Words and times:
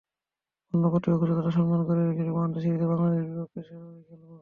অন্য 0.73 0.83
প্রতিপক্ষকে 0.91 1.29
যতটা 1.31 1.51
সম্মান 1.57 1.81
করে 1.87 2.01
খেলি, 2.17 2.31
ওয়ানডে 2.33 2.59
সিরিজে 2.63 2.87
বাংলাদেশের 2.91 3.25
বিপক্ষেও 3.29 3.63
সেভাবেই 3.67 4.03
খেলব। 4.09 4.29